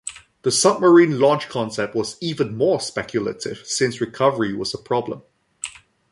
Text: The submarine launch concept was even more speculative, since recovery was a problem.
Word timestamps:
The 0.41 0.49
submarine 0.51 1.19
launch 1.19 1.47
concept 1.47 1.93
was 1.93 2.17
even 2.21 2.57
more 2.57 2.79
speculative, 2.79 3.67
since 3.67 4.01
recovery 4.01 4.51
was 4.51 4.73
a 4.73 4.79
problem. 4.79 5.21